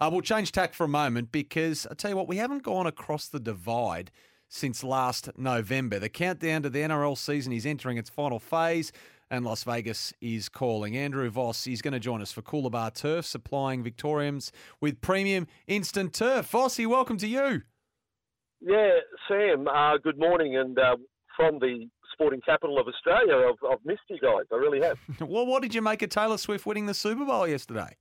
Uh, 0.00 0.10
we'll 0.12 0.20
change 0.20 0.52
tack 0.52 0.74
for 0.74 0.84
a 0.84 0.88
moment 0.88 1.32
because 1.32 1.86
I 1.90 1.94
tell 1.94 2.10
you 2.10 2.16
what, 2.16 2.28
we 2.28 2.36
haven't 2.36 2.62
gone 2.62 2.86
across 2.86 3.28
the 3.28 3.40
divide 3.40 4.10
since 4.48 4.84
last 4.84 5.30
November. 5.36 5.98
The 5.98 6.08
countdown 6.08 6.62
to 6.62 6.70
the 6.70 6.80
NRL 6.80 7.16
season 7.16 7.52
is 7.52 7.66
entering 7.66 7.98
its 7.98 8.10
final 8.10 8.38
phase, 8.38 8.92
and 9.30 9.44
Las 9.44 9.64
Vegas 9.64 10.12
is 10.20 10.48
calling. 10.48 10.96
Andrew 10.96 11.28
Voss 11.30 11.66
is 11.66 11.82
going 11.82 11.92
to 11.92 12.00
join 12.00 12.22
us 12.22 12.32
for 12.32 12.42
Coolabah 12.42 12.94
Turf, 12.94 13.26
supplying 13.26 13.82
Victorians 13.82 14.52
with 14.80 15.00
premium 15.00 15.46
instant 15.66 16.12
turf. 16.12 16.50
Vossy, 16.50 16.86
welcome 16.86 17.16
to 17.18 17.26
you. 17.26 17.62
Yeah, 18.60 18.90
Sam. 19.28 19.66
Uh, 19.68 19.98
good 19.98 20.18
morning, 20.18 20.56
and 20.56 20.78
uh, 20.78 20.96
from 21.36 21.58
the 21.58 21.88
sporting 22.12 22.40
capital 22.40 22.78
of 22.78 22.86
Australia, 22.86 23.48
I've, 23.48 23.70
I've 23.70 23.84
missed 23.84 24.00
you 24.08 24.18
guys. 24.18 24.44
I 24.52 24.56
really 24.56 24.80
have. 24.80 24.98
well, 25.20 25.46
what 25.46 25.62
did 25.62 25.74
you 25.74 25.82
make 25.82 26.02
of 26.02 26.10
Taylor 26.10 26.38
Swift 26.38 26.64
winning 26.64 26.86
the 26.86 26.94
Super 26.94 27.24
Bowl 27.24 27.46
yesterday? 27.46 27.96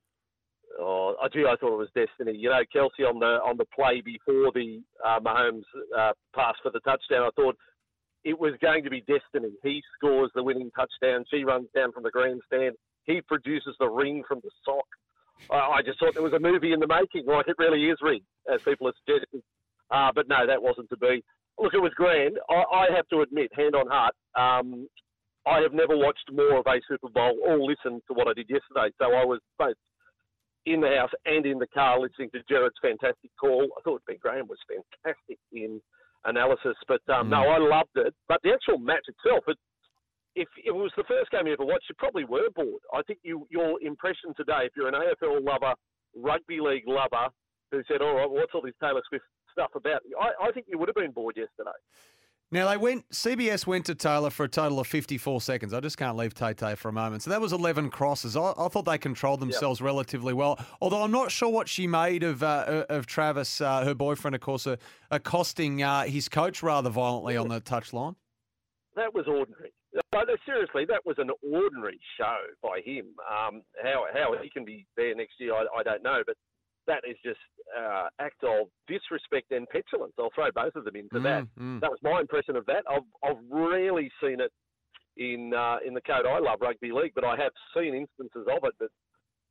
I 1.25 1.27
do. 1.29 1.47
I 1.47 1.55
thought 1.55 1.73
it 1.73 1.77
was 1.77 1.89
destiny. 1.95 2.37
You 2.37 2.49
know, 2.49 2.61
Kelce 2.73 3.07
on 3.09 3.19
the 3.19 3.41
on 3.41 3.57
the 3.57 3.65
play 3.73 4.01
before 4.01 4.51
the 4.53 4.81
uh, 5.03 5.19
Mahomes 5.19 5.65
uh, 5.97 6.11
pass 6.35 6.53
for 6.61 6.71
the 6.71 6.79
touchdown. 6.81 7.23
I 7.23 7.29
thought 7.35 7.57
it 8.23 8.39
was 8.39 8.53
going 8.61 8.83
to 8.83 8.91
be 8.91 9.01
destiny. 9.01 9.53
He 9.63 9.81
scores 9.97 10.29
the 10.35 10.43
winning 10.43 10.69
touchdown. 10.75 11.25
She 11.31 11.43
runs 11.43 11.67
down 11.75 11.93
from 11.93 12.03
the 12.03 12.11
grandstand. 12.11 12.75
He 13.05 13.21
produces 13.21 13.75
the 13.79 13.89
ring 13.89 14.23
from 14.27 14.39
the 14.43 14.51
sock. 14.63 14.85
I, 15.49 15.77
I 15.77 15.81
just 15.81 15.99
thought 15.99 16.13
there 16.13 16.23
was 16.23 16.33
a 16.33 16.39
movie 16.39 16.73
in 16.73 16.79
the 16.79 16.87
making. 16.87 17.25
Like 17.25 17.47
it 17.47 17.55
really 17.57 17.85
is 17.85 17.97
ring, 18.03 18.21
as 18.53 18.61
people 18.61 18.87
have 18.87 18.95
suggested. 19.03 19.41
Uh, 19.89 20.11
but 20.13 20.27
no, 20.27 20.45
that 20.45 20.61
wasn't 20.61 20.89
to 20.89 20.97
be. 20.97 21.23
Look, 21.57 21.73
it 21.73 21.81
was 21.81 21.93
grand. 21.95 22.37
I, 22.49 22.85
I 22.85 22.85
have 22.95 23.07
to 23.09 23.21
admit, 23.21 23.49
hand 23.55 23.73
on 23.73 23.87
heart, 23.87 24.13
um, 24.35 24.87
I 25.47 25.61
have 25.61 25.73
never 25.73 25.97
watched 25.97 26.29
more 26.31 26.57
of 26.57 26.65
a 26.67 26.81
Super 26.87 27.09
Bowl 27.09 27.37
or 27.43 27.57
listened 27.59 28.01
to 28.07 28.13
what 28.13 28.27
I 28.27 28.33
did 28.33 28.49
yesterday. 28.49 28.93
So 28.99 29.05
I 29.13 29.25
was 29.25 29.39
both 29.57 29.75
in 30.65 30.81
the 30.81 30.89
house 30.97 31.11
and 31.25 31.45
in 31.45 31.59
the 31.59 31.67
car 31.67 31.99
listening 31.99 32.29
to 32.31 32.41
Jared's 32.49 32.75
fantastic 32.81 33.31
call. 33.39 33.67
I 33.77 33.81
thought 33.83 34.01
Ben 34.07 34.17
Graham 34.19 34.47
was 34.47 34.57
fantastic 34.67 35.37
in 35.51 35.81
analysis, 36.25 36.75
but 36.87 37.01
um, 37.09 37.27
mm. 37.27 37.31
no, 37.31 37.41
I 37.49 37.57
loved 37.57 37.95
it. 37.95 38.13
But 38.27 38.39
the 38.43 38.51
actual 38.51 38.79
match 38.79 39.05
itself, 39.07 39.43
it, 39.47 39.57
if 40.35 40.47
it 40.65 40.71
was 40.71 40.91
the 40.97 41.05
first 41.07 41.31
game 41.31 41.47
you 41.47 41.53
ever 41.53 41.65
watched, 41.65 41.85
you 41.89 41.95
probably 41.97 42.25
were 42.25 42.49
bored. 42.55 42.81
I 42.93 43.01
think 43.03 43.19
you, 43.23 43.47
your 43.49 43.81
impression 43.81 44.33
today, 44.35 44.65
if 44.65 44.73
you're 44.75 44.89
an 44.89 44.95
AFL 44.95 45.45
lover, 45.45 45.73
rugby 46.15 46.59
league 46.59 46.87
lover, 46.87 47.29
who 47.71 47.81
said, 47.87 48.01
"All 48.01 48.15
right, 48.15 48.29
what's 48.29 48.53
all 48.53 48.61
this 48.61 48.73
Taylor 48.81 49.01
Swift 49.07 49.25
stuff 49.51 49.71
about?" 49.75 50.01
I, 50.19 50.49
I 50.49 50.51
think 50.51 50.65
you 50.67 50.77
would 50.77 50.89
have 50.89 50.95
been 50.95 51.11
bored 51.11 51.37
yesterday. 51.37 51.77
Now 52.51 52.69
they 52.69 52.77
went. 52.77 53.09
CBS 53.09 53.65
went 53.65 53.85
to 53.85 53.95
Taylor 53.95 54.29
for 54.29 54.43
a 54.43 54.47
total 54.47 54.79
of 54.79 54.87
fifty-four 54.87 55.41
seconds. 55.41 55.73
I 55.73 55.79
just 55.79 55.97
can't 55.97 56.15
leave 56.15 56.33
Tay 56.33 56.53
Tay 56.53 56.75
for 56.75 56.89
a 56.89 56.93
moment. 56.93 57.23
So 57.23 57.31
that 57.31 57.41
was 57.41 57.51
eleven 57.51 57.89
crosses. 57.89 58.37
I, 58.37 58.53
I 58.57 58.67
thought 58.67 58.85
they 58.85 58.97
controlled 58.97 59.39
themselves 59.39 59.79
yep. 59.79 59.85
relatively 59.85 60.33
well. 60.33 60.59
Although 60.79 61.01
I'm 61.01 61.11
not 61.11 61.31
sure 61.31 61.49
what 61.49 61.67
she 61.67 61.87
made 61.87 62.23
of 62.23 62.43
uh, 62.43 62.85
of 62.87 63.07
Travis, 63.07 63.61
uh, 63.61 63.83
her 63.83 63.95
boyfriend, 63.95 64.35
of 64.35 64.41
course, 64.41 64.67
uh, 64.67 64.75
accosting 65.09 65.81
uh, 65.81 66.03
his 66.03 66.29
coach 66.29 66.61
rather 66.61 66.89
violently 66.89 67.35
on 67.35 67.47
the 67.47 67.61
touchline. 67.61 68.15
That 68.95 69.13
was 69.13 69.25
ordinary. 69.27 69.73
But 70.11 70.27
seriously, 70.45 70.85
that 70.85 71.05
was 71.05 71.15
an 71.17 71.29
ordinary 71.51 71.99
show 72.17 72.37
by 72.61 72.81
him. 72.85 73.07
Um, 73.29 73.63
how 73.83 74.05
how 74.13 74.35
he 74.41 74.49
can 74.49 74.65
be 74.65 74.85
there 74.95 75.15
next 75.15 75.33
year, 75.39 75.53
I, 75.53 75.65
I 75.79 75.83
don't 75.83 76.03
know. 76.03 76.21
But 76.25 76.37
that 76.87 77.03
is 77.09 77.17
just 77.23 77.39
uh, 77.77 78.07
act 78.19 78.43
of 78.43 78.67
disrespect 78.87 79.51
and 79.51 79.67
petulance. 79.69 80.13
I'll 80.19 80.31
throw 80.33 80.51
both 80.53 80.75
of 80.75 80.85
them 80.85 80.95
into 80.95 81.19
mm, 81.19 81.23
that. 81.23 81.47
Mm. 81.59 81.81
That 81.81 81.91
was 81.91 81.99
my 82.03 82.19
impression 82.19 82.55
of 82.55 82.65
that. 82.67 82.83
I've 82.89 83.07
I've 83.23 83.41
rarely 83.49 84.11
seen 84.21 84.39
it 84.39 84.51
in 85.17 85.53
uh, 85.53 85.77
in 85.85 85.93
the 85.93 86.01
code 86.01 86.25
I 86.25 86.39
love 86.39 86.59
rugby 86.61 86.91
league, 86.91 87.13
but 87.15 87.23
I 87.23 87.35
have 87.37 87.51
seen 87.75 87.95
instances 87.95 88.47
of 88.49 88.63
it. 88.63 88.73
But 88.79 88.89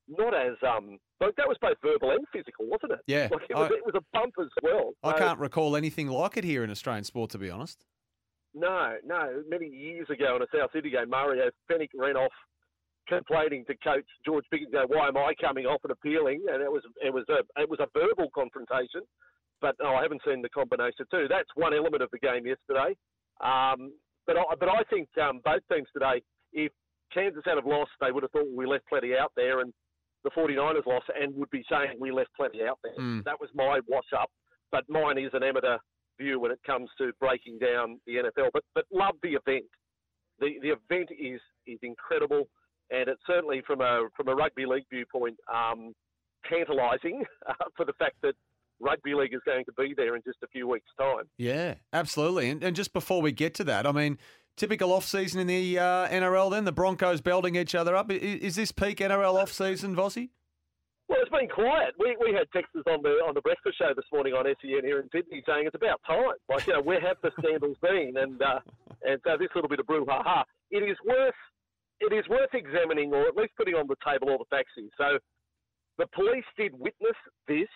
not 0.08 0.34
as 0.34 0.56
um, 0.66 0.98
but 1.18 1.34
that 1.36 1.48
was 1.48 1.56
both 1.60 1.76
verbal 1.82 2.10
and 2.10 2.26
physical, 2.32 2.66
wasn't 2.66 2.92
it? 2.92 3.00
Yeah, 3.06 3.28
like 3.32 3.42
it 3.48 3.56
was, 3.56 3.70
I, 3.72 3.76
it 3.76 3.86
was 3.86 3.94
a 3.94 4.04
bump 4.12 4.34
as 4.40 4.48
well. 4.62 4.92
I 5.02 5.18
can't 5.18 5.38
recall 5.38 5.76
anything 5.76 6.08
like 6.08 6.36
it 6.36 6.44
here 6.44 6.64
in 6.64 6.70
Australian 6.70 7.04
sport, 7.04 7.30
to 7.30 7.38
be 7.38 7.50
honest. 7.50 7.84
No, 8.54 8.94
no. 9.04 9.42
Many 9.48 9.66
years 9.66 10.08
ago 10.10 10.36
in 10.36 10.42
a 10.42 10.46
South 10.56 10.70
Sydney 10.72 10.90
game, 10.90 11.10
Mario 11.10 11.50
Fenech 11.70 11.88
ran 11.96 12.16
off 12.16 12.32
complaining 13.09 13.65
to 13.66 13.75
coach 13.76 14.06
George 14.25 14.44
Piggins, 14.53 14.72
"Why 14.88 15.09
am 15.09 15.16
I 15.16 15.34
coming 15.41 15.66
off 15.66 15.81
and 15.84 15.92
appealing?" 15.92 16.44
And 16.50 16.62
it 16.62 16.70
was 16.70 16.82
it 17.03 17.12
was 17.12 17.25
a 17.28 17.41
it 17.60 17.69
was 17.69 17.81
a 17.81 17.88
verbal 17.92 18.31
confrontation, 18.34 19.03
but 19.60 19.76
no, 19.81 19.94
I 19.94 20.03
haven't 20.03 20.22
seen 20.26 20.42
the 20.42 20.48
combination 20.48 21.06
too. 21.10 21.26
That's 21.28 21.48
one 21.54 21.75
element 21.75 22.03
of 22.03 22.10
the 22.12 22.19
game 22.19 22.47
yesterday. 22.47 22.97
Um, 23.41 23.93
but 24.26 24.37
I, 24.37 24.43
but 24.59 24.69
I 24.69 24.82
think 24.91 25.09
um, 25.20 25.41
both 25.44 25.62
teams 25.70 25.88
today, 25.93 26.22
if 26.53 26.72
Kansas 27.12 27.43
had 27.44 27.56
have 27.56 27.66
lost, 27.66 27.91
they 28.00 28.12
would 28.12 28.22
have 28.22 28.32
thought 28.32 28.47
we 28.54 28.66
left 28.66 28.87
plenty 28.88 29.16
out 29.16 29.32
there, 29.37 29.60
and 29.60 29.72
the 30.25 30.31
49ers 30.31 30.87
lost 30.87 31.06
and 31.20 31.34
would 31.37 31.50
be 31.50 31.64
saying 31.70 31.98
we 32.00 32.10
left 32.10 32.31
plenty 32.37 32.62
out 32.62 32.78
there. 32.82 32.97
Mm. 32.98 33.25
That 33.25 33.41
was 33.41 33.50
my 33.54 33.81
wash 33.87 34.12
up, 34.16 34.31
but 34.72 34.84
mine 34.88 35.19
is 35.19 35.31
an 35.34 35.43
amateur 35.43 35.78
view 36.19 36.41
when 36.41 36.50
it 36.50 36.60
comes 36.66 36.88
to 36.98 37.12
breaking 37.20 37.59
down 37.59 38.00
the 38.06 38.14
NFL. 38.16 38.50
But 38.53 38.64
but 38.75 38.84
love 38.91 39.14
the 39.22 39.34
event. 39.34 39.66
The 40.41 40.54
the 40.62 40.70
event 40.70 41.10
is 41.10 41.41
is 41.66 41.78
incredible 41.82 42.48
and 42.94 43.09
it's 43.09 43.22
certainly 43.27 43.62
from 43.66 43.81
a 43.81 44.09
from 44.16 44.28
a 44.28 44.34
rugby 44.34 44.66
league 44.66 44.84
viewpoint 44.91 45.37
um, 45.53 45.93
tantalising 46.49 47.25
uh, 47.49 47.55
for 47.77 47.84
the 47.84 47.93
fact 47.94 48.16
that 48.22 48.34
rugby 48.81 49.15
league 49.15 49.34
is 49.34 49.41
going 49.44 49.65
to 49.65 49.72
be 49.72 49.94
there 49.97 50.16
in 50.16 50.22
just 50.25 50.38
a 50.43 50.49
few 50.49 50.69
weeks' 50.69 50.91
time. 50.99 51.25
Yeah, 51.38 51.75
absolutely. 51.93 52.50
And, 52.50 52.62
and 52.62 52.77
just 52.77 52.93
before 52.93 53.22
we 53.22 53.32
get 53.32 53.55
to 53.55 53.65
that, 53.65 53.87
I 53.87 53.93
mean, 53.93 54.19
typical 54.56 54.93
off 54.93 55.05
season 55.05 55.41
in 55.41 55.47
the 55.47 55.78
uh, 55.78 56.09
NRL. 56.09 56.50
Then 56.50 56.65
the 56.65 56.72
Broncos 56.72 57.21
belting 57.21 57.56
each 57.56 57.75
other 57.75 57.94
up. 57.94 58.10
Is, 58.10 58.41
is 58.41 58.56
this 58.56 58.72
peak 58.72 58.99
NRL 58.99 59.34
off 59.34 59.53
season, 59.53 59.94
Vossi? 59.97 60.31
Well, 61.09 61.19
it's 61.21 61.31
been 61.31 61.49
quiet. 61.49 61.94
We, 61.99 62.16
we 62.19 62.34
had 62.34 62.49
texters 62.50 62.91
on 62.91 63.03
the 63.03 63.21
on 63.28 63.34
the 63.34 63.43
breakfast 63.43 63.78
show 63.78 63.93
this 63.94 64.06
morning 64.11 64.32
on 64.32 64.47
SEN 64.47 64.84
here 64.84 65.00
in 65.00 65.09
Sydney 65.12 65.43
saying 65.47 65.66
it's 65.66 65.75
about 65.75 66.00
time. 66.06 66.32
Like 66.49 66.66
you 66.66 66.72
know, 66.72 66.82
where 66.82 67.00
have 67.00 67.19
the 67.22 67.31
scandals 67.38 67.76
been? 67.82 68.15
And 68.16 68.41
uh, 68.41 68.61
and 69.06 69.21
so 69.25 69.37
this 69.38 69.49
little 69.55 69.69
bit 69.69 69.81
of 69.81 69.87
brouhaha. 69.87 70.44
It 70.71 70.78
is 70.78 70.97
worth 71.05 71.34
it 72.00 72.12
is 72.12 72.28
worth 72.28 72.53
examining 72.53 73.12
or 73.12 73.27
at 73.27 73.37
least 73.37 73.53
putting 73.56 73.75
on 73.75 73.87
the 73.87 73.97
table 74.05 74.31
all 74.31 74.38
the 74.38 74.50
facts 74.50 74.72
here. 74.77 74.88
So 74.99 75.19
the 75.99 76.06
police 76.15 76.44
did 76.56 76.72
witness 76.75 77.16
this 77.47 77.69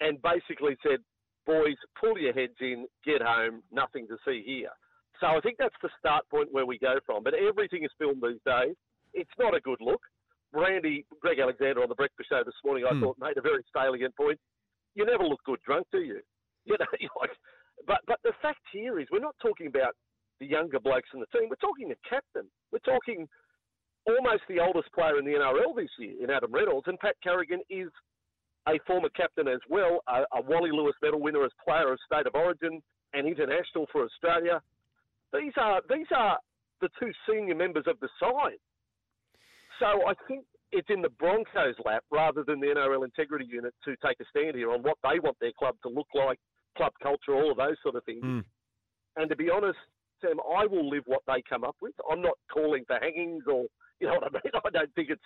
and 0.00 0.20
basically 0.22 0.76
said, 0.82 1.00
boys, 1.46 1.76
pull 1.98 2.18
your 2.18 2.32
heads 2.32 2.56
in, 2.60 2.86
get 3.04 3.22
home, 3.22 3.62
nothing 3.70 4.06
to 4.08 4.16
see 4.26 4.42
here. 4.44 4.70
So 5.20 5.26
I 5.26 5.40
think 5.40 5.56
that's 5.58 5.76
the 5.82 5.90
start 5.98 6.28
point 6.30 6.48
where 6.52 6.64
we 6.64 6.78
go 6.78 6.96
from. 7.04 7.22
But 7.22 7.34
everything 7.34 7.84
is 7.84 7.90
filmed 7.98 8.22
these 8.22 8.40
days. 8.46 8.74
It's 9.12 9.30
not 9.38 9.54
a 9.54 9.60
good 9.60 9.80
look. 9.80 10.00
Brandy, 10.52 11.04
Greg 11.20 11.38
Alexander 11.38 11.82
on 11.82 11.88
the 11.88 11.94
breakfast 11.94 12.28
show 12.28 12.42
this 12.44 12.54
morning, 12.64 12.84
I 12.88 12.94
hmm. 12.94 13.02
thought 13.02 13.16
made 13.20 13.36
a 13.36 13.42
very 13.42 13.62
salient 13.74 14.16
point. 14.16 14.38
You 14.94 15.04
never 15.06 15.24
look 15.24 15.40
good 15.44 15.60
drunk, 15.64 15.86
do 15.92 16.00
you? 16.00 16.20
You 16.64 16.76
know, 16.78 16.86
like, 17.20 17.30
but 17.86 18.00
but 18.06 18.18
the 18.24 18.32
fact 18.42 18.60
here 18.72 18.98
is 18.98 19.06
we're 19.12 19.20
not 19.20 19.36
talking 19.40 19.68
about 19.68 19.94
the 20.40 20.46
younger 20.46 20.80
blokes 20.80 21.08
in 21.14 21.20
the 21.20 21.26
team. 21.38 21.48
We're 21.48 21.60
talking 21.60 21.88
the 21.88 22.00
captain. 22.08 22.48
We're 22.72 22.80
talking 22.80 23.28
almost 24.06 24.42
the 24.48 24.58
oldest 24.58 24.92
player 24.92 25.18
in 25.18 25.24
the 25.24 25.32
NRL 25.32 25.76
this 25.76 25.90
year 25.98 26.16
in 26.22 26.30
Adam 26.30 26.52
Reynolds, 26.52 26.88
and 26.88 26.98
Pat 26.98 27.16
Carrigan 27.22 27.60
is 27.68 27.88
a 28.68 28.78
former 28.86 29.08
captain 29.10 29.48
as 29.48 29.60
well, 29.68 30.00
a, 30.08 30.22
a 30.36 30.42
Wally 30.42 30.70
Lewis 30.72 30.94
medal 31.02 31.20
winner 31.20 31.44
as 31.44 31.52
player 31.64 31.92
of 31.92 31.98
state 32.04 32.26
of 32.26 32.34
origin 32.34 32.82
and 33.12 33.26
international 33.26 33.86
for 33.92 34.04
Australia. 34.04 34.60
These 35.32 35.52
are 35.56 35.80
these 35.88 36.06
are 36.14 36.38
the 36.80 36.88
two 36.98 37.12
senior 37.28 37.54
members 37.54 37.84
of 37.86 37.98
the 38.00 38.08
side. 38.18 38.58
So 39.78 40.06
I 40.06 40.14
think 40.28 40.44
it's 40.72 40.88
in 40.90 41.02
the 41.02 41.10
Broncos' 41.10 41.76
lap 41.84 42.04
rather 42.10 42.44
than 42.44 42.60
the 42.60 42.66
NRL 42.68 43.04
integrity 43.04 43.46
unit 43.46 43.74
to 43.84 43.96
take 44.04 44.20
a 44.20 44.24
stand 44.30 44.56
here 44.56 44.70
on 44.72 44.82
what 44.82 44.98
they 45.02 45.18
want 45.20 45.36
their 45.40 45.52
club 45.58 45.76
to 45.82 45.88
look 45.88 46.08
like, 46.14 46.38
club 46.76 46.92
culture, 47.02 47.34
all 47.34 47.50
of 47.50 47.56
those 47.56 47.76
sort 47.82 47.96
of 47.96 48.04
things. 48.04 48.22
Mm. 48.22 48.44
And 49.16 49.28
to 49.28 49.36
be 49.36 49.50
honest, 49.50 49.78
Sam, 50.20 50.38
I 50.40 50.66
will 50.66 50.88
live 50.88 51.04
what 51.06 51.22
they 51.26 51.42
come 51.48 51.64
up 51.64 51.76
with. 51.80 51.94
I'm 52.10 52.22
not 52.22 52.38
calling 52.52 52.84
for 52.86 52.98
hangings 53.00 53.44
or, 53.46 53.66
you 54.00 54.06
know 54.06 54.14
what 54.14 54.24
I 54.24 54.30
mean? 54.32 54.52
I 54.64 54.70
don't 54.70 54.94
think 54.94 55.10
it's 55.10 55.22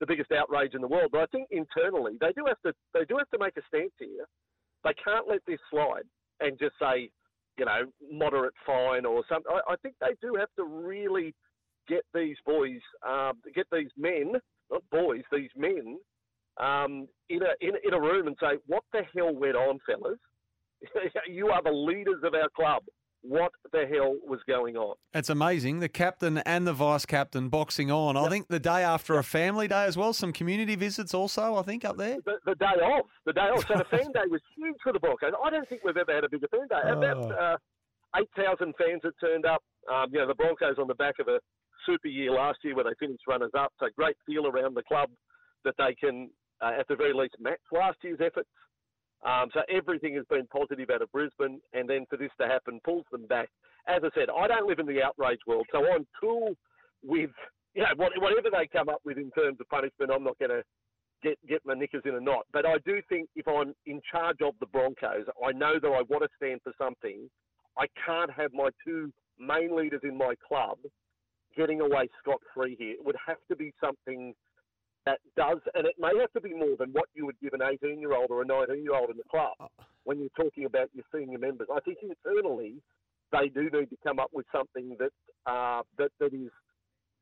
the 0.00 0.06
biggest 0.06 0.32
outrage 0.32 0.74
in 0.74 0.80
the 0.80 0.88
world, 0.88 1.10
but 1.12 1.20
I 1.22 1.26
think 1.26 1.48
internally 1.50 2.12
they 2.20 2.32
do 2.32 2.44
have 2.46 2.60
to 2.64 2.72
they 2.94 3.04
do 3.04 3.18
have 3.18 3.28
to 3.30 3.38
make 3.38 3.56
a 3.56 3.62
stance 3.66 3.92
here. 3.98 4.26
They 4.84 4.94
can't 5.02 5.28
let 5.28 5.40
this 5.46 5.58
slide 5.70 6.04
and 6.40 6.58
just 6.58 6.74
say, 6.80 7.10
you 7.58 7.64
know, 7.64 7.82
moderate 8.12 8.54
fine 8.64 9.04
or 9.04 9.24
something. 9.28 9.50
I, 9.50 9.72
I 9.72 9.76
think 9.82 9.96
they 10.00 10.14
do 10.22 10.34
have 10.38 10.50
to 10.56 10.64
really 10.64 11.34
get 11.88 12.02
these 12.14 12.36
boys, 12.46 12.80
um, 13.06 13.40
get 13.54 13.66
these 13.72 13.90
men, 13.96 14.34
not 14.70 14.82
boys, 14.92 15.22
these 15.32 15.50
men, 15.56 15.98
um, 16.60 17.08
in 17.28 17.40
a 17.42 17.52
in, 17.60 17.72
in 17.84 17.94
a 17.94 18.00
room 18.00 18.28
and 18.28 18.36
say, 18.40 18.58
"What 18.66 18.84
the 18.92 19.02
hell 19.14 19.34
went 19.34 19.56
on, 19.56 19.78
fellas? 19.86 20.18
you 21.28 21.48
are 21.48 21.62
the 21.62 21.70
leaders 21.70 22.22
of 22.22 22.34
our 22.34 22.48
club. 22.54 22.82
What 23.28 23.52
the 23.72 23.84
hell 23.86 24.16
was 24.26 24.40
going 24.48 24.76
on?" 24.76 24.94
It's 25.12 25.28
amazing. 25.30 25.80
The 25.80 25.88
captain 25.88 26.38
and 26.38 26.66
the 26.66 26.72
vice 26.72 27.04
captain 27.06 27.48
boxing 27.50 27.90
on. 27.90 28.16
I 28.16 28.28
think 28.28 28.48
the 28.48 28.58
day 28.60 28.82
after 28.82 29.18
a 29.18 29.22
family 29.22 29.68
day 29.68 29.84
as 29.84 29.96
well. 29.96 30.12
Some 30.12 30.32
community 30.32 30.76
visits 30.76 31.12
also. 31.12 31.56
I 31.56 31.62
think 31.62 31.84
up 31.84 31.96
there. 31.98 32.16
The, 32.24 32.38
the 32.46 32.54
day 32.54 32.64
off, 32.66 33.06
the 33.26 33.32
day 33.34 33.42
off. 33.42 33.66
So 33.68 33.74
the 33.74 33.84
fan 33.96 34.10
day 34.12 34.26
was 34.30 34.40
huge 34.56 34.76
for 34.82 34.92
the 34.92 34.98
Broncos. 35.00 35.32
I 35.44 35.50
don't 35.50 35.68
think 35.68 35.82
we've 35.84 35.96
ever 35.96 36.14
had 36.14 36.24
a 36.24 36.28
bigger 36.28 36.48
fan 36.48 36.66
day. 36.68 36.90
About 36.90 37.16
Oh. 37.18 37.30
uh, 37.30 37.56
eight 38.20 38.30
thousand 38.36 38.74
fans 38.78 39.00
had 39.04 39.12
turned 39.20 39.44
up. 39.46 39.62
Um, 39.92 40.06
you 40.12 40.18
know, 40.20 40.26
the 40.26 40.34
Broncos 40.34 40.76
on 40.78 40.88
the 40.88 40.94
back 40.94 41.14
of 41.20 41.28
a 41.28 41.38
super 41.86 42.08
year 42.08 42.30
last 42.32 42.58
year 42.64 42.74
where 42.74 42.84
they 42.84 42.94
finished 42.98 43.22
runners 43.28 43.52
up. 43.58 43.72
So 43.78 43.86
great 43.96 44.16
feel 44.26 44.46
around 44.46 44.74
the 44.76 44.82
club 44.82 45.10
that 45.64 45.74
they 45.78 45.94
can, 45.94 46.30
uh, 46.60 46.72
at 46.78 46.86
the 46.88 46.96
very 46.96 47.12
least, 47.12 47.34
match 47.40 47.60
last 47.72 47.98
year's 48.02 48.18
efforts. 48.24 48.48
Um, 49.24 49.48
so 49.52 49.60
everything 49.68 50.14
has 50.14 50.24
been 50.30 50.46
positive 50.46 50.90
out 50.90 51.02
of 51.02 51.10
Brisbane, 51.10 51.60
and 51.72 51.88
then 51.88 52.06
for 52.08 52.16
this 52.16 52.30
to 52.40 52.46
happen 52.46 52.80
pulls 52.84 53.04
them 53.10 53.26
back. 53.26 53.48
As 53.88 54.02
I 54.04 54.08
said, 54.14 54.28
I 54.30 54.46
don't 54.46 54.68
live 54.68 54.78
in 54.78 54.86
the 54.86 55.02
outrage 55.02 55.40
world, 55.46 55.66
so 55.72 55.84
I'm 55.92 56.06
cool 56.20 56.54
with 57.02 57.30
you 57.74 57.82
know 57.82 57.88
what, 57.96 58.12
whatever 58.20 58.48
they 58.50 58.66
come 58.66 58.88
up 58.88 59.00
with 59.04 59.18
in 59.18 59.30
terms 59.32 59.58
of 59.60 59.68
punishment. 59.68 60.10
I'm 60.14 60.24
not 60.24 60.38
going 60.38 60.50
to 60.50 60.62
get 61.22 61.38
get 61.48 61.62
my 61.64 61.74
knickers 61.74 62.02
in 62.04 62.14
a 62.14 62.20
knot. 62.20 62.46
But 62.52 62.66
I 62.66 62.76
do 62.84 63.00
think 63.08 63.28
if 63.34 63.46
I'm 63.48 63.74
in 63.86 64.00
charge 64.10 64.38
of 64.42 64.54
the 64.60 64.66
Broncos, 64.66 65.26
I 65.44 65.52
know 65.52 65.74
that 65.80 65.88
I 65.88 66.02
want 66.08 66.22
to 66.22 66.28
stand 66.36 66.60
for 66.62 66.72
something. 66.78 67.28
I 67.76 67.86
can't 68.04 68.30
have 68.32 68.52
my 68.52 68.70
two 68.84 69.12
main 69.38 69.76
leaders 69.76 70.00
in 70.02 70.16
my 70.16 70.34
club 70.46 70.78
getting 71.56 71.80
away 71.80 72.08
scot 72.20 72.40
free 72.54 72.76
here. 72.78 72.92
It 72.92 73.04
would 73.04 73.16
have 73.26 73.38
to 73.48 73.56
be 73.56 73.72
something 73.80 74.34
that 75.06 75.18
does, 75.36 75.58
and 75.74 75.86
it 75.86 75.94
may 75.98 76.12
have 76.20 76.32
to 76.32 76.40
be 76.40 76.54
more 76.54 76.76
than 76.78 76.90
what 76.92 77.06
you 77.14 77.26
would 77.26 77.38
give 77.40 77.54
an 77.54 77.62
18 77.62 78.00
year 78.00 78.14
old 78.14 78.30
or 78.30 78.42
a 78.42 78.46
19 78.46 78.82
year 78.82 78.94
old 78.94 79.10
in 79.10 79.16
the 79.16 79.22
club 79.30 79.70
when 80.04 80.18
you're 80.18 80.28
talking 80.36 80.64
about 80.64 80.90
your 80.94 81.04
senior 81.14 81.38
members. 81.38 81.68
I 81.74 81.80
think 81.80 81.98
internally 82.02 82.82
they 83.32 83.48
do 83.48 83.64
need 83.70 83.90
to 83.90 83.96
come 84.04 84.18
up 84.18 84.30
with 84.32 84.46
something 84.52 84.96
that 84.98 85.12
uh, 85.50 85.82
that 85.98 86.10
that 86.20 86.34
is 86.34 86.50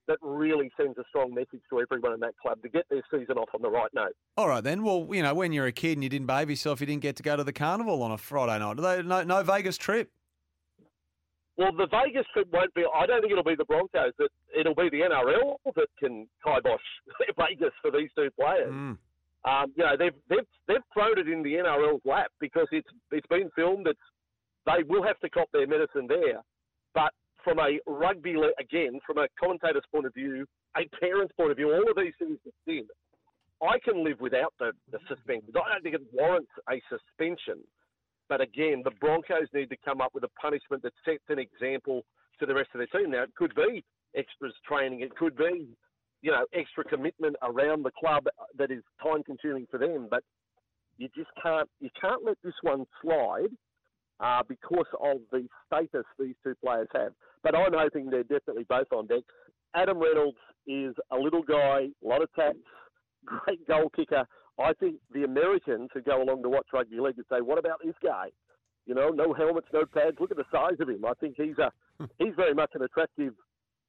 that 0.08 0.19
really 0.23 0.70
sends 0.76 0.96
a 0.99 1.05
strong 1.08 1.34
message 1.34 1.61
to 1.69 1.81
everyone 1.81 2.12
in 2.12 2.20
that 2.20 2.37
club 2.40 2.62
to 2.62 2.69
get 2.69 2.84
their 2.88 3.02
season 3.11 3.37
off 3.37 3.49
on 3.55 3.62
the 3.62 3.70
right 3.70 3.90
note. 3.93 4.14
All 4.37 4.49
right 4.49 4.62
then. 4.62 4.84
Well, 4.84 5.08
you 5.11 5.22
know, 5.22 5.34
when 5.34 5.52
you're 5.52 5.67
a 5.67 5.72
kid 5.72 5.94
and 5.94 6.05
you 6.05 6.08
didn't 6.08 6.29
behave 6.29 6.49
yourself, 6.49 6.81
you 6.81 6.87
didn't 6.87 7.02
get 7.02 7.17
to 7.17 7.25
go 7.25 7.37
to 7.37 7.43
the 7.43 7.52
carnival 7.52 8.02
on 8.02 8.12
a 8.12 8.19
Friday 8.19 8.58
night. 8.58 9.05
No, 9.05 9.22
no 9.25 9.43
Vegas 9.43 9.76
trip. 9.76 10.12
Well, 11.56 11.73
the 11.73 11.87
Vegas 11.87 12.26
trip 12.32 12.49
won't 12.53 12.75
be. 12.75 12.85
I 12.94 13.06
don't 13.06 13.20
think 13.20 13.32
it'll 13.32 13.44
be 13.44 13.56
the 13.56 13.64
Broncos. 13.64 14.12
That 14.19 14.29
it'll 14.55 14.75
be 14.75 14.91
the 14.91 15.00
NRL 15.00 15.56
that 15.75 15.88
can 15.99 16.29
kibosh 16.44 16.81
Vegas 17.38 17.73
for 17.81 17.91
these 17.91 18.11
two 18.14 18.29
players. 18.38 18.73
Mm. 18.73 18.99
Um, 19.47 19.73
you 19.76 19.85
know, 19.85 19.97
they've 19.99 20.14
they've 20.29 20.47
they've 20.69 20.85
thrown 20.93 21.19
it 21.19 21.29
in 21.29 21.43
the 21.43 21.55
NRL's 21.55 22.03
lap 22.05 22.31
because 22.41 22.67
it's 22.73 22.88
it's 23.11 23.26
been 23.29 23.49
filmed. 23.56 23.87
It's 23.87 24.00
they 24.67 24.82
will 24.87 25.03
have 25.03 25.19
to 25.20 25.31
cop 25.31 25.49
their 25.53 25.67
medicine 25.67 26.06
there. 26.08 26.43
But 26.94 27.12
from 27.44 27.61
a 27.61 27.79
rugby 27.87 28.35
again, 28.58 28.99
from 29.06 29.19
a 29.19 29.29
commentator's 29.41 29.85
point 29.93 30.06
of 30.06 30.12
view, 30.14 30.44
a 30.76 30.82
parent's 30.99 31.32
point 31.37 31.53
of 31.53 31.56
view, 31.56 31.73
all 31.73 31.88
of 31.88 31.97
these 31.97 32.14
things 32.19 32.38
are 32.44 32.53
sin. 32.67 32.87
I 33.62 33.79
can 33.79 34.05
live 34.05 34.20
without 34.20 34.53
the, 34.58 34.73
the 34.91 34.99
suspension. 35.08 35.49
I 35.55 35.73
don't 35.73 35.82
think 35.82 35.94
it 35.94 36.03
warrants 36.12 36.50
a 36.69 36.82
suspension. 36.91 37.62
But 38.28 38.40
again, 38.40 38.82
the 38.84 38.90
Broncos 39.00 39.49
need 39.55 39.70
to 39.70 39.76
come 39.84 40.00
up 40.00 40.14
with 40.14 40.25
a 40.25 40.31
punishment 40.40 40.82
that 40.82 40.93
sets 41.05 41.25
an 41.28 41.38
example 41.38 42.02
to 42.40 42.46
the 42.46 42.55
rest 42.55 42.70
of 42.75 42.78
their 42.78 43.00
team. 43.00 43.12
Now, 43.12 43.23
it 43.23 43.34
could 43.34 43.55
be 43.55 43.84
extras 44.17 44.55
training. 44.67 45.00
It 45.00 45.14
could 45.17 45.37
be, 45.37 45.69
you 46.23 46.31
know, 46.31 46.44
extra 46.52 46.84
commitment 46.84 47.37
around 47.43 47.84
the 47.84 47.93
club 47.99 48.25
that 48.58 48.70
is 48.70 48.82
time 49.02 49.23
consuming 49.23 49.67
for 49.70 49.78
them. 49.78 50.08
But 50.11 50.25
you 50.99 51.08
just 51.14 51.31
can't 51.43 51.69
you 51.81 51.90
can't 52.00 52.25
let 52.25 52.37
this 52.43 52.55
one 52.62 52.84
slide 53.02 53.50
uh, 54.20 54.43
because 54.49 54.87
of 55.00 55.19
the 55.31 55.46
status 55.67 56.05
these 56.19 56.34
two 56.43 56.55
players 56.64 56.88
have. 56.94 57.12
But 57.43 57.55
I'm 57.55 57.72
hoping 57.72 58.11
they're 58.11 58.22
definitely 58.22 58.64
both 58.69 58.88
on 58.93 59.06
deck. 59.06 59.22
Adam 59.75 59.99
Reynolds 59.99 60.38
is 60.67 60.94
a 61.11 61.17
little 61.17 61.43
guy, 61.43 61.88
a 62.02 62.06
lot 62.06 62.22
of 62.22 62.32
taps, 62.34 62.58
great 63.25 63.67
goal 63.69 63.90
kicker. 63.94 64.26
I 64.58 64.73
think 64.73 64.97
the 65.12 65.25
Americans 65.25 65.91
who 65.93 66.00
go 66.00 66.23
along 66.23 66.43
to 66.43 66.49
watch 66.49 66.67
rugby 66.73 66.99
league 66.99 67.17
would 67.17 67.26
say, 67.31 67.41
"What 67.41 67.58
about 67.58 67.81
this 67.85 67.94
guy? 68.03 68.31
You 68.87 68.94
know, 68.94 69.11
no 69.11 69.32
helmets, 69.35 69.67
no 69.73 69.85
pads. 69.85 70.17
Look 70.20 70.31
at 70.31 70.37
the 70.37 70.44
size 70.50 70.81
of 70.81 70.88
him. 70.88 71.05
I 71.05 71.12
think 71.14 71.35
he's 71.37 71.58
a 71.58 71.73
he's 72.19 72.35
very 72.37 72.55
much 72.55 72.70
an 72.75 72.82
attractive 72.82 73.35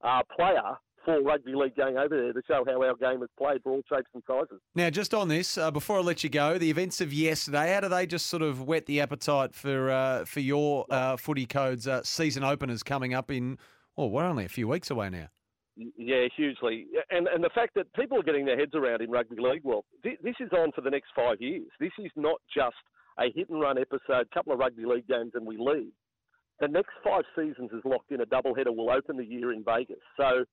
uh, 0.02 0.22
player 0.34 0.76
for 1.04 1.22
rugby 1.22 1.54
league 1.54 1.76
going 1.76 1.96
over 1.96 2.20
there 2.20 2.32
to 2.32 2.42
show 2.46 2.64
how 2.66 2.82
our 2.82 2.94
game 2.96 3.22
is 3.22 3.30
played 3.38 3.62
for 3.62 3.72
all 3.72 3.82
shapes 3.88 4.10
and 4.12 4.22
sizes." 4.26 4.60
Now, 4.74 4.90
just 4.90 5.14
on 5.14 5.28
this, 5.28 5.56
uh, 5.56 5.70
before 5.70 5.98
I 5.98 6.02
let 6.02 6.22
you 6.22 6.30
go, 6.30 6.58
the 6.58 6.70
events 6.70 7.00
of 7.00 7.12
yesterday, 7.12 7.72
how 7.72 7.80
do 7.80 7.88
they 7.88 8.06
just 8.06 8.26
sort 8.26 8.42
of 8.42 8.62
whet 8.62 8.86
the 8.86 9.00
appetite 9.00 9.54
for 9.54 9.90
uh, 9.90 10.24
for 10.26 10.40
your 10.40 10.84
uh, 10.90 11.16
footy 11.16 11.46
codes 11.46 11.86
uh, 11.86 12.02
season 12.02 12.44
openers 12.44 12.82
coming 12.82 13.14
up 13.14 13.30
in? 13.30 13.58
Well, 13.96 14.10
we're 14.10 14.24
only 14.24 14.44
a 14.44 14.48
few 14.48 14.68
weeks 14.68 14.90
away 14.90 15.10
now. 15.10 15.28
Yeah, 15.96 16.26
hugely. 16.36 16.86
And 17.10 17.28
and 17.28 17.42
the 17.42 17.50
fact 17.54 17.74
that 17.76 17.92
people 17.94 18.18
are 18.18 18.22
getting 18.24 18.44
their 18.44 18.58
heads 18.58 18.74
around 18.74 19.00
in 19.00 19.10
rugby 19.10 19.36
league, 19.38 19.62
well, 19.62 19.84
th- 20.02 20.18
this 20.24 20.34
is 20.40 20.50
on 20.52 20.72
for 20.72 20.80
the 20.80 20.90
next 20.90 21.10
five 21.14 21.40
years. 21.40 21.68
This 21.78 21.92
is 21.98 22.10
not 22.16 22.40
just 22.52 22.74
a 23.18 23.30
hit 23.32 23.48
and 23.48 23.60
run 23.60 23.78
episode, 23.78 24.26
a 24.26 24.34
couple 24.34 24.52
of 24.52 24.58
rugby 24.58 24.84
league 24.84 25.06
games, 25.06 25.32
and 25.34 25.46
we 25.46 25.56
leave. 25.56 25.92
The 26.60 26.66
next 26.66 26.90
five 27.04 27.22
seasons 27.36 27.70
is 27.72 27.82
locked 27.84 28.10
in. 28.10 28.20
A 28.20 28.26
doubleheader 28.26 28.74
will 28.74 28.90
open 28.90 29.16
the 29.16 29.24
year 29.24 29.52
in 29.52 29.62
Vegas. 29.62 30.02
So 30.16 30.44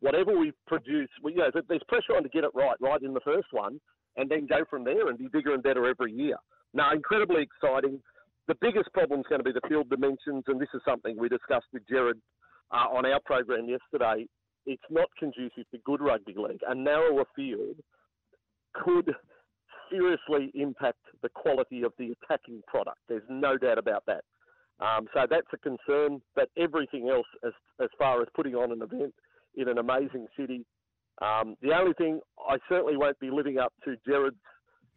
whatever 0.00 0.38
we 0.38 0.52
produce, 0.66 1.08
we, 1.22 1.32
you 1.32 1.38
know, 1.38 1.50
there's 1.66 1.82
pressure 1.88 2.16
on 2.16 2.22
to 2.22 2.28
get 2.28 2.44
it 2.44 2.50
right, 2.54 2.76
right 2.80 3.00
in 3.00 3.14
the 3.14 3.20
first 3.20 3.48
one, 3.52 3.80
and 4.16 4.30
then 4.30 4.46
go 4.46 4.64
from 4.68 4.84
there 4.84 5.08
and 5.08 5.18
be 5.18 5.28
bigger 5.32 5.54
and 5.54 5.62
better 5.62 5.86
every 5.88 6.12
year. 6.12 6.36
Now, 6.74 6.92
incredibly 6.92 7.42
exciting. 7.42 8.02
The 8.48 8.56
biggest 8.60 8.92
problem 8.92 9.20
is 9.20 9.26
going 9.28 9.40
to 9.40 9.44
be 9.44 9.52
the 9.52 9.66
field 9.66 9.88
dimensions, 9.88 10.44
and 10.46 10.60
this 10.60 10.68
is 10.74 10.82
something 10.84 11.16
we 11.18 11.30
discussed 11.30 11.66
with 11.72 11.88
Jared 11.88 12.20
uh, 12.70 12.88
on 12.92 13.06
our 13.06 13.20
program 13.24 13.66
yesterday. 13.66 14.26
It's 14.66 14.82
not 14.90 15.08
conducive 15.18 15.68
to 15.72 15.78
good 15.84 16.00
rugby 16.00 16.34
league. 16.36 16.60
A 16.66 16.74
narrower 16.74 17.24
field 17.36 17.76
could 18.74 19.14
seriously 19.90 20.50
impact 20.54 20.98
the 21.22 21.28
quality 21.28 21.82
of 21.82 21.92
the 21.98 22.12
attacking 22.22 22.62
product. 22.66 22.98
There's 23.08 23.22
no 23.28 23.56
doubt 23.56 23.78
about 23.78 24.04
that. 24.06 24.24
Um, 24.80 25.06
so 25.14 25.20
that's 25.28 25.46
a 25.52 25.58
concern. 25.58 26.20
But 26.34 26.48
everything 26.56 27.08
else, 27.08 27.26
as 27.44 27.52
as 27.80 27.88
far 27.98 28.20
as 28.22 28.28
putting 28.34 28.54
on 28.54 28.72
an 28.72 28.82
event 28.82 29.14
in 29.54 29.68
an 29.68 29.78
amazing 29.78 30.26
city, 30.38 30.64
um, 31.22 31.54
the 31.62 31.72
only 31.72 31.92
thing 31.94 32.20
I 32.48 32.56
certainly 32.68 32.96
won't 32.96 33.18
be 33.20 33.30
living 33.30 33.58
up 33.58 33.72
to 33.84 33.96
Jared's 34.06 34.36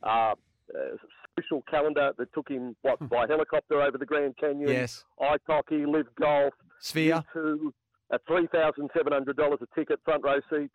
uh, 0.04 0.34
uh, 0.74 0.96
social 1.40 1.64
calendar 1.70 2.12
that 2.18 2.34
took 2.34 2.50
him 2.50 2.76
what 2.82 2.98
by 3.10 3.26
helicopter 3.28 3.82
over 3.82 3.98
the 3.98 4.06
Grand 4.06 4.36
Canyon, 4.38 4.70
Yes, 4.70 5.04
ice 5.22 5.38
hockey, 5.46 5.86
live 5.86 6.08
golf, 6.20 6.54
Sphere. 6.80 7.24
two 7.34 7.72
at 8.12 8.22
three 8.28 8.48
thousand 8.48 8.90
seven 8.96 9.14
hundred 9.14 9.38
dollars 9.38 9.60
a 9.62 9.80
ticket, 9.80 10.00
front 10.04 10.24
row 10.24 10.40
seats. 10.50 10.74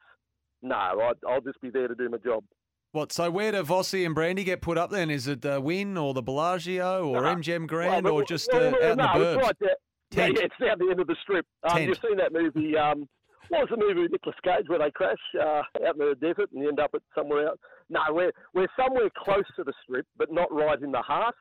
No, 0.63 0.77
I'd, 0.77 1.15
I'll 1.29 1.41
just 1.41 1.61
be 1.61 1.71
there 1.71 1.89
to 1.89 1.95
do 1.95 2.09
my 2.09 2.19
job. 2.19 2.45
What? 2.93 3.11
So 3.13 3.31
where 3.31 3.53
do 3.53 3.63
Vossi 3.63 4.05
and 4.05 4.15
Brandy 4.15 4.45
get 4.45 4.61
put 4.61 4.77
up 4.77 4.91
then? 4.91 5.11
Is 5.11 5.27
it 5.27 5.41
the 5.41 5.61
Wynn 5.61 5.97
or 5.97 6.13
the 6.13 6.23
Bellagio 6.23 7.09
or 7.09 7.23
No. 7.23 7.37
MGM 7.37 7.67
Grand 7.67 8.05
Well, 8.05 8.15
or 8.15 8.25
just 8.25 8.51
well, 8.53 8.69
uh, 8.69 8.71
well, 8.73 8.85
out 8.85 8.91
in 8.91 8.99
the 8.99 9.03
no, 9.03 9.13
burbs? 9.13 9.37
It's 9.37 9.47
right. 9.47 9.57
Yeah, 10.13 10.27
yeah, 10.27 10.45
it's 10.45 10.55
down 10.61 10.79
the 10.79 10.91
end 10.91 11.01
of 11.01 11.07
the 11.07 11.17
strip. 11.23 11.47
Um, 11.65 11.83
you've 11.83 11.99
seen 12.07 12.19
that 12.19 12.35
movie. 12.35 12.77
Um, 12.77 13.09
what 13.49 13.63
was 13.63 13.71
the 13.71 13.79
movie 13.79 14.03
with 14.03 14.13
Nicolas 14.13 14.37
Cage 14.45 14.69
where 14.69 14.79
they 14.79 14.91
crash 14.91 15.17
uh, 15.41 15.63
out 15.87 15.95
in 15.95 15.99
the 15.99 16.15
desert 16.21 16.51
and 16.53 16.63
you 16.63 16.69
end 16.69 16.81
up 16.81 16.91
at 16.95 17.01
somewhere 17.15 17.49
else? 17.49 17.59
No, 17.89 18.01
we're 18.11 18.33
we're 18.55 18.69
somewhere 18.79 19.09
close 19.17 19.45
to 19.57 19.65
the 19.65 19.73
strip, 19.83 20.07
but 20.19 20.31
not 20.31 20.53
right 20.53 20.81
in 20.81 20.93
the 20.93 21.01
heart. 21.01 21.35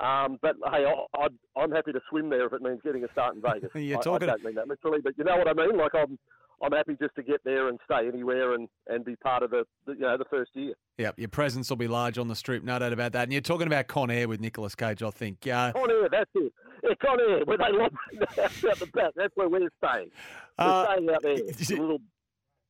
Um, 0.00 0.38
but 0.42 0.56
hey, 0.70 0.84
I, 0.84 1.22
I'd, 1.22 1.30
I'm 1.56 1.70
happy 1.70 1.92
to 1.92 2.00
swim 2.10 2.28
there 2.30 2.46
if 2.46 2.52
it 2.52 2.62
means 2.62 2.80
getting 2.84 3.04
a 3.04 3.10
start 3.12 3.34
in 3.36 3.42
Vegas. 3.42 3.70
You're 3.74 3.98
I, 3.98 4.02
talking- 4.02 4.28
I 4.28 4.32
don't 4.32 4.44
mean 4.44 4.54
that 4.56 4.68
literally, 4.68 4.98
but 5.02 5.16
you 5.16 5.24
know 5.24 5.36
what 5.36 5.48
I 5.48 5.52
mean. 5.54 5.76
Like 5.76 5.94
I'm, 5.94 6.18
I'm 6.62 6.72
happy 6.72 6.96
just 7.00 7.14
to 7.16 7.22
get 7.22 7.42
there 7.44 7.68
and 7.68 7.78
stay 7.84 8.08
anywhere 8.08 8.54
and, 8.54 8.68
and 8.88 9.04
be 9.04 9.14
part 9.16 9.42
of 9.42 9.50
the, 9.50 9.64
the 9.86 9.92
you 9.92 10.00
know 10.00 10.16
the 10.16 10.24
first 10.30 10.50
year. 10.54 10.74
Yep, 10.98 11.18
your 11.18 11.28
presence 11.28 11.68
will 11.68 11.76
be 11.76 11.88
large 11.88 12.16
on 12.18 12.28
the 12.28 12.34
strip, 12.36 12.62
no 12.62 12.78
doubt 12.78 12.92
about 12.94 13.12
that. 13.12 13.24
And 13.24 13.32
you're 13.32 13.42
talking 13.42 13.66
about 13.66 13.88
Con 13.88 14.10
Air 14.10 14.26
with 14.28 14.40
Nicolas 14.40 14.74
Cage, 14.74 15.02
I 15.02 15.10
think. 15.10 15.46
Uh, 15.46 15.72
Con 15.72 15.90
Air, 15.90 16.08
that's 16.10 16.30
it. 16.34 16.52
Yeah, 16.82 16.90
Con 17.02 17.18
Air, 17.20 17.40
where 17.44 17.58
they 17.58 17.72
lob 17.72 17.92
out 18.38 18.78
the 18.78 18.86
back. 18.94 19.12
That's 19.16 19.34
where 19.34 19.48
we're 19.48 19.68
staying. 19.84 20.10
We're 20.58 20.64
Uh, 20.64 20.84
staying 20.94 21.10
out 21.10 21.22
there. 21.22 21.36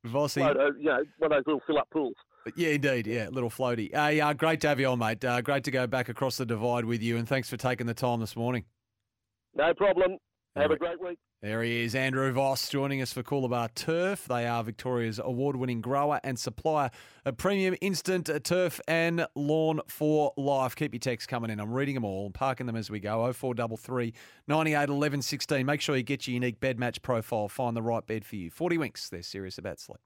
Vossi, 0.05 0.37
you 0.79 0.83
know, 0.85 1.03
one 1.17 1.31
of 1.31 1.37
those 1.37 1.43
little 1.47 1.61
fill-up 1.67 1.89
pools. 1.91 2.13
Yeah, 2.55 2.69
indeed, 2.69 3.07
yeah, 3.07 3.29
little 3.29 3.49
floaty. 3.49 3.95
Uh, 3.95 4.09
yeah, 4.09 4.33
great 4.33 4.61
to 4.61 4.69
have 4.69 4.79
you 4.79 4.87
on, 4.87 4.99
mate. 4.99 5.23
Uh, 5.23 5.41
great 5.41 5.63
to 5.65 5.71
go 5.71 5.87
back 5.87 6.09
across 6.09 6.37
the 6.37 6.45
divide 6.45 6.85
with 6.85 7.01
you, 7.01 7.17
and 7.17 7.27
thanks 7.27 7.49
for 7.49 7.57
taking 7.57 7.87
the 7.87 7.93
time 7.93 8.19
this 8.19 8.35
morning. 8.35 8.65
No 9.55 9.73
problem. 9.73 10.17
Have 10.55 10.71
a 10.71 10.75
great 10.75 10.99
week. 10.99 11.19
There 11.43 11.61
he 11.61 11.83
is, 11.83 11.93
Andrew 11.93 12.31
Voss, 12.31 12.67
joining 12.67 12.99
us 12.99 13.13
for 13.13 13.21
Coolabah 13.21 13.75
Turf. 13.75 14.25
They 14.25 14.47
are 14.47 14.63
Victoria's 14.63 15.19
award-winning 15.23 15.81
grower 15.81 16.19
and 16.23 16.37
supplier 16.39 16.89
of 17.25 17.37
premium 17.37 17.75
instant 17.79 18.27
turf 18.43 18.81
and 18.87 19.27
lawn 19.35 19.81
for 19.87 20.33
life. 20.35 20.75
Keep 20.75 20.95
your 20.95 20.99
texts 20.99 21.27
coming 21.27 21.51
in. 21.51 21.59
I'm 21.59 21.71
reading 21.71 21.93
them 21.93 22.05
all, 22.05 22.31
parking 22.31 22.65
them 22.65 22.75
as 22.75 22.89
we 22.89 22.99
go. 22.99 23.31
0433 23.31 24.15
98 24.47 24.89
11 24.89 25.21
16. 25.21 25.63
Make 25.63 25.79
sure 25.79 25.95
you 25.95 26.01
get 26.01 26.27
your 26.27 26.33
unique 26.33 26.59
bed 26.59 26.79
match 26.79 27.03
profile. 27.03 27.47
Find 27.49 27.77
the 27.77 27.83
right 27.83 28.05
bed 28.05 28.25
for 28.25 28.35
you. 28.35 28.49
40 28.49 28.79
winks. 28.79 29.07
They're 29.07 29.21
serious 29.21 29.59
about 29.59 29.79
sleep. 29.79 29.99